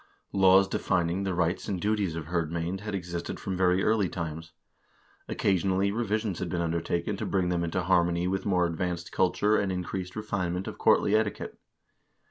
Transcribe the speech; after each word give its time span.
Laws 0.33 0.67
defining 0.67 1.25
the 1.25 1.35
rights 1.35 1.67
and 1.67 1.79
duties 1.79 2.15
of 2.15 2.25
hirdmcend 2.25 2.79
had 2.79 2.95
existed 2.95 3.39
from 3.39 3.55
very 3.55 3.83
early 3.83 4.09
times. 4.09 4.51
Occasionally 5.27 5.91
revisions 5.91 6.39
had 6.39 6.49
been 6.49 6.59
undertaken 6.59 7.17
to 7.17 7.25
bring 7.27 7.49
them 7.49 7.63
into 7.63 7.83
harmony 7.83 8.27
with 8.27 8.43
more 8.43 8.65
advanced 8.65 9.11
culture 9.11 9.57
and 9.57 9.71
increased 9.71 10.15
refine 10.15 10.53
ment 10.55 10.67
of 10.67 10.79
courtly 10.79 11.13
etiquette. 11.15 11.59